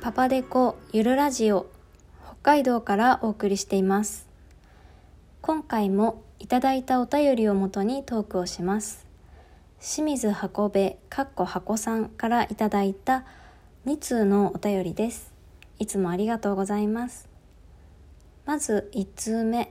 [0.00, 1.66] パパデコゆるラジオ
[2.24, 4.30] 北海道からお送りしています。
[5.42, 9.06] 今回もいただいたお便りをもとにトークをします。
[9.78, 13.26] 清水箱部かっこ箱さんからいただいた
[13.84, 15.34] 2通のお便りです。
[15.78, 17.28] いつもありがとうございます。
[18.46, 19.70] まず1通目。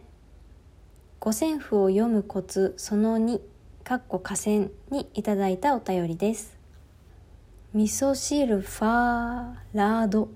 [1.19, 3.41] 五線譜を読むコツその2
[3.83, 6.58] かっこ河川にいただいたお便りです。
[7.71, 10.29] 味噌汁ファーラード。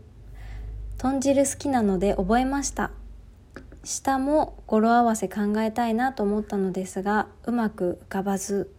[1.00, 2.91] 豚汁好きなので覚えました。
[3.84, 8.72] 下も語呂合わせ考えたいなと思ったのですがうまく浮かばず。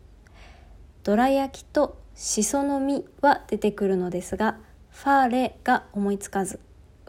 [1.02, 4.56] どら焼きとしその実は出てくるのですが
[4.90, 6.60] ファーレが思いつかず。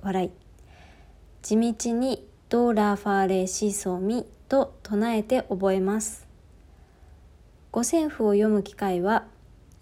[0.01, 0.31] 笑い。
[1.43, 6.25] 地道にドーラーファーレシソミと唱えて覚えます。
[7.71, 9.25] 五線譜を読む機会は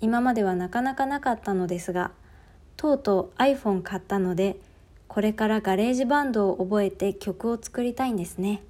[0.03, 2.11] 今まではなかなかなかったのですが
[2.75, 4.57] とうとう iPhone 買ったので
[5.07, 8.63] これから GarageBand を覚えて曲を作りたいんですね。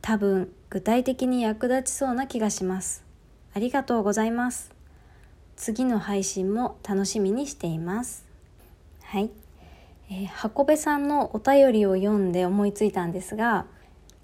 [0.00, 3.04] 多分具体的に役立ちそうな気がします。
[3.52, 4.72] ありがとうございます。
[5.56, 8.24] 次の配信も楽しみにしています。
[9.02, 9.30] はい、
[10.08, 13.66] えー、箱部さんのお便りを読んで思いついたんですが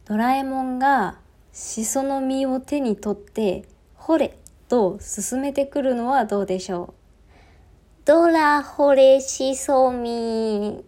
[0.06, 1.18] ドラえもんが
[1.52, 4.38] しその実を手に取って「ほれ!」
[4.70, 8.06] と進めてくるのはどうでしょう？
[8.06, 10.84] ドラホレシソミ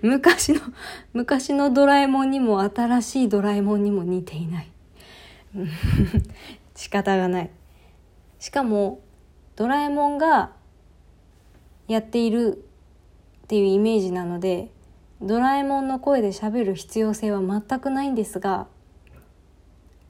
[0.00, 0.60] 昔の、
[1.12, 4.70] 昔のドラえもんにも新しいドラえもんにも似ていない。
[6.74, 7.50] 仕方がない。
[8.38, 9.00] しかも、
[9.56, 10.52] ドラえもんが
[11.88, 12.64] やっている
[13.44, 14.70] っていうイメージなので、
[15.20, 18.68] ドラえもんの声で喋る必要性は全くないんですが、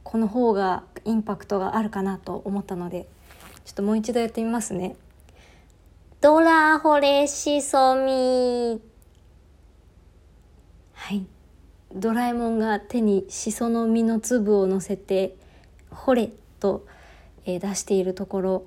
[0.06, 3.08] この方がインパクトがあるかなと思ったので
[3.64, 4.94] ちょっともう一度やってみますね。
[6.20, 8.80] ドラホレシソミ
[10.94, 11.26] はい。
[11.92, 15.36] ドラえもんが手にしその実の粒を乗せて
[15.90, 16.30] 「ほれ」
[16.60, 16.86] と、
[17.44, 18.62] えー、出しているところ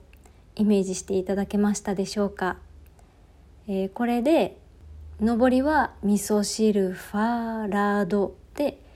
[0.58, 2.58] イメージしていただけましたでしょうか、
[3.66, 4.58] えー、これで
[5.22, 8.89] 上りは味噌汁ファーラードで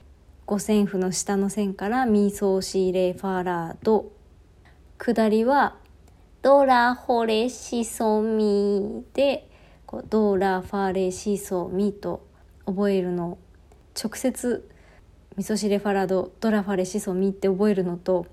[0.46, 4.12] 五線譜の下の線からミソシレファラド
[4.98, 5.76] 下りは
[6.42, 9.48] ドラホレシソミで
[10.10, 12.26] ドラファレシソミと
[12.66, 13.38] 覚えるの
[13.98, 14.68] 直接
[15.36, 18.26] ミソシレファラドドラファレシソミって覚えるのと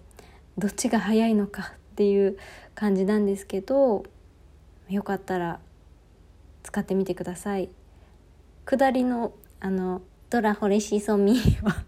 [0.57, 2.37] どっちが早いのかっていう
[2.75, 4.03] 感じなんですけど
[4.89, 5.59] よかったら
[6.63, 7.69] 使ってみてください。
[8.65, 11.83] 下りのあのドラホレシソミは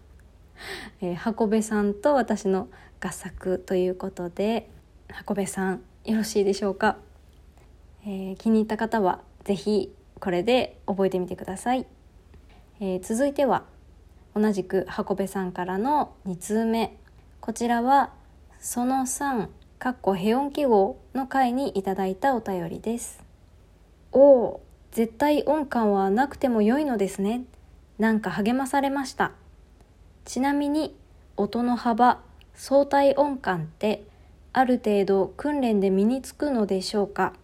[1.00, 2.68] えー、箱部さんと私の
[3.00, 4.68] 合作ということで
[5.08, 6.96] 箱部さんよろしいでしょうか、
[8.04, 11.86] えー、気に入った方は是非これで覚えてみてください、
[12.80, 13.64] えー、続いては
[14.34, 16.96] 同じく箱部さんからの2通目。
[17.40, 18.12] こちらは
[18.58, 19.48] その3
[19.78, 23.22] かっこヘ音記号の回にいただいたお便りです。
[24.10, 27.44] おお絶対音感はなくても良いのですね。
[27.98, 29.32] なんか励まされました。
[30.24, 30.96] ちなみに
[31.36, 32.20] 音の幅
[32.54, 34.04] 相対音感って
[34.52, 37.34] ある程度訓練で身につくのでしょうか？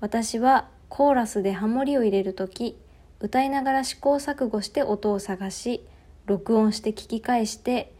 [0.00, 2.78] 私はコーラスでハモリを入れる時
[3.20, 5.84] 歌いながら試行錯誤して音を探し
[6.26, 7.92] 録音して聞き返して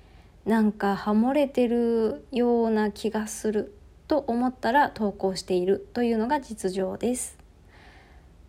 [0.47, 3.75] なんかハモれてるような気がする
[4.09, 7.37] と思ったら投稿しているというのが実情です。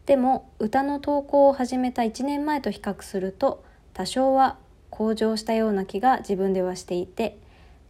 [0.06, 3.64] でも歌の投稿を始めた1年前と比較すると
[3.94, 4.58] 多少は
[4.92, 7.40] 向上したような気が自分ではしていて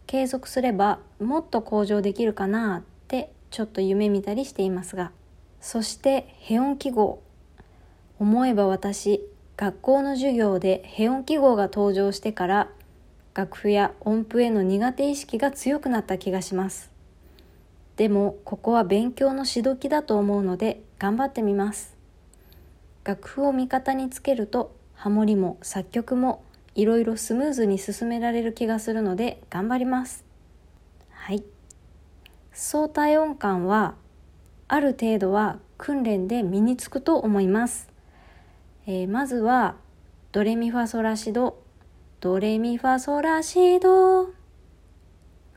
[0.06, 5.12] 継続すればもっと向上できるかなってちょっと夢見たりしていますが
[5.60, 7.22] そしてヘオン記号。
[8.18, 9.20] 思えば私
[9.56, 12.68] 学校の授業でヘオン記号が登場してから
[13.34, 16.90] 楽譜や音符への苦手意識が強くなった気がします。
[17.96, 21.96] でもここは勉強のしどきだと思うので頑張ってみます。
[23.04, 26.42] 楽譜を味方につけるとハモリも作曲も
[26.74, 30.24] いろいろスムーズに進められる気がするので頑張ります。
[31.10, 31.44] はい。
[32.52, 33.94] 相対音感は
[34.68, 37.88] ある程度は訓練で身につくと思います、
[38.86, 39.76] えー、まずは
[40.32, 41.62] ドレミファソラシド。
[42.20, 44.26] ドレミファソラシド。
[44.26, 44.32] こ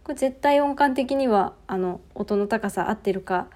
[0.09, 3.47] れ絶対音感的にはあの音の高さ合ってるか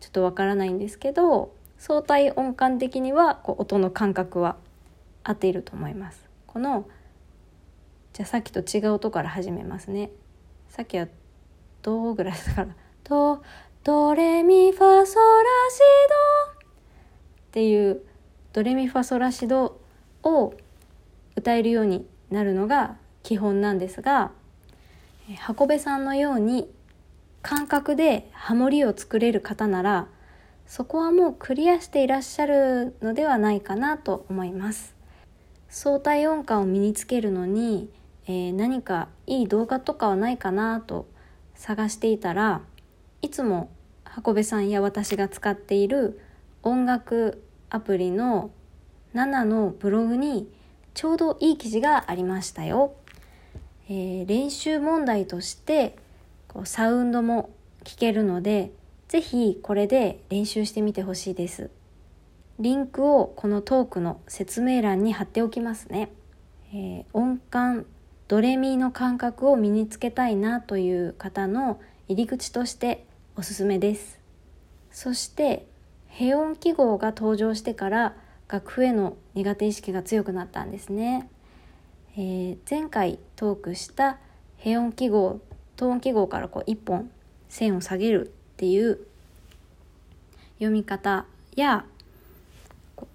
[0.00, 4.56] ちょっとわからないんですけど相対音感的にはこう音の感覚は
[5.24, 6.28] 合っていると思います。
[6.46, 6.86] この
[8.18, 10.10] じゃあさっきと違う音から始めますね。
[10.68, 11.06] さっきは
[11.82, 12.74] 「ド」ぐらいだから
[13.04, 13.44] 「ド」
[13.84, 15.78] ドレミファソラシ
[16.50, 16.58] ド。
[16.58, 18.02] っていう
[18.52, 19.80] ドレミファソラシド
[20.24, 20.52] を
[21.36, 24.32] 歌えるようになるのが基本なんですが
[25.36, 26.68] 箱部さんのように
[27.42, 30.08] 感覚でハモリを作れる方なら
[30.66, 34.96] そこはもうクリアしていらっしゃるのではないかなと思います。
[35.68, 37.90] 相対音感を身につけるのに、
[38.28, 41.08] えー、何かいい動画とかはないかなと
[41.54, 42.60] 探していたら
[43.22, 43.70] いつも
[44.04, 46.20] 箱部さんや私が使っている
[46.62, 48.50] 音楽アプリの
[49.14, 50.46] 7のブログに
[50.92, 52.92] ちょうどいい記事がありましたよ。
[53.88, 55.96] えー、練習問題として
[56.48, 57.50] こうサウンドも
[57.84, 58.70] 聞けるので
[59.08, 61.70] 是非これで練習してみてほしいです。
[62.58, 66.10] リンクをこのトークの説明欄に貼っておきますね。
[66.72, 67.86] えー、音感
[68.28, 74.20] ドレミの感覚を身につけたいなという方の入り口としておすすめです。
[74.90, 75.66] そして
[76.08, 78.14] 平音記号が登場してから
[78.46, 81.30] 楽譜への苦手意識が強くなったんですね。
[82.18, 84.18] えー、前回トークした
[84.58, 85.40] 平音記号
[85.76, 87.10] 等音記号からこう一本
[87.48, 88.98] 線を下げるっていう
[90.58, 91.24] 読み方
[91.56, 91.86] や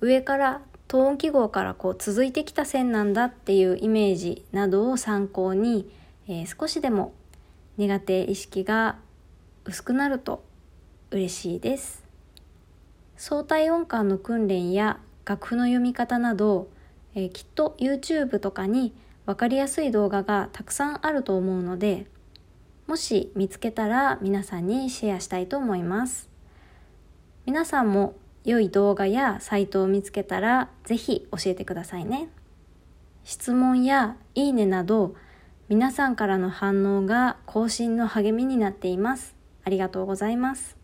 [0.01, 0.61] 上から
[0.93, 5.89] 等音記号からこう続いてきた線なんだっていうイメージなどを参考に、
[6.27, 7.13] えー、少しでも
[7.77, 8.97] 苦手意識が
[9.65, 10.43] 薄くなると
[11.09, 12.03] 嬉しいです。
[13.17, 16.67] 相対音感の訓練や楽譜の読み方など、
[17.15, 18.93] えー、きっと YouTube とかに
[19.25, 22.05] 分かりやすい動画がたくさんあると思うので
[22.85, 26.29] もし見つけたら皆さんにシェアしたいと思います
[27.47, 28.13] 皆さんも
[28.43, 32.29] 良い動画やサイトを見つけたらぜひ教えてくださいね
[33.23, 35.15] 質問やいいねなど
[35.69, 40.77] 皆さんからの反応が更新の励みになっていますありがとうございます、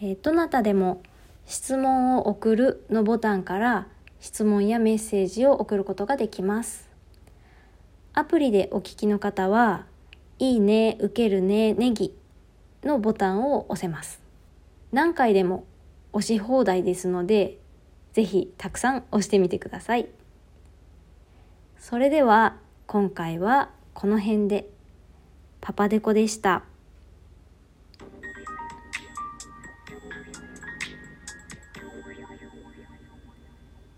[0.00, 1.02] えー、どなたでも
[1.46, 3.86] 質問を送るのボタンから
[4.24, 6.88] 質問やメッセージを送ることができます。
[8.14, 9.84] アプリでお聞きの方は、
[10.38, 12.14] いいね、受けるね、ネギ
[12.82, 14.22] のボタンを押せます。
[14.92, 15.64] 何回でも
[16.14, 17.58] 押し放題ですので、
[18.12, 20.08] ぜひたくさん押してみてください。
[21.76, 22.56] それでは
[22.86, 24.70] 今回はこの辺で
[25.60, 26.62] パパデコでした。